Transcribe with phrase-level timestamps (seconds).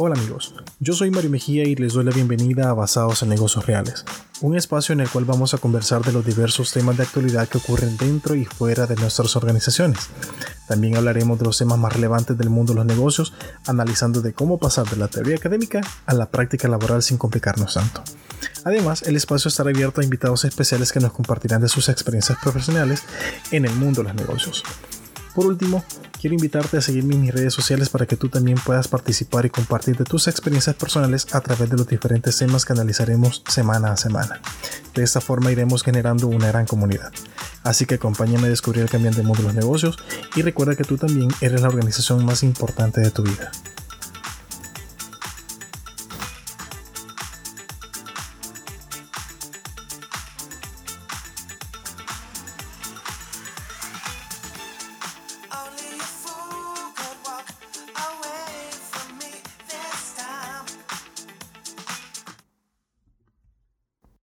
[0.00, 3.66] Hola amigos, yo soy Mario Mejía y les doy la bienvenida a Basados en Negocios
[3.66, 4.04] Reales,
[4.40, 7.58] un espacio en el cual vamos a conversar de los diversos temas de actualidad que
[7.58, 10.08] ocurren dentro y fuera de nuestras organizaciones.
[10.68, 13.32] También hablaremos de los temas más relevantes del mundo de los negocios,
[13.66, 18.04] analizando de cómo pasar de la teoría académica a la práctica laboral sin complicarnos tanto.
[18.64, 23.02] Además, el espacio estará abierto a invitados especiales que nos compartirán de sus experiencias profesionales
[23.50, 24.62] en el mundo de los negocios.
[25.34, 25.84] Por último,
[26.20, 29.50] quiero invitarte a seguirme en mis redes sociales para que tú también puedas participar y
[29.50, 33.96] compartir de tus experiencias personales a través de los diferentes temas que analizaremos semana a
[33.96, 34.40] semana.
[34.94, 37.12] De esta forma iremos generando una gran comunidad.
[37.62, 39.96] Así que acompáñame a descubrir el cambiante mundo de los negocios
[40.34, 43.50] y recuerda que tú también eres la organización más importante de tu vida.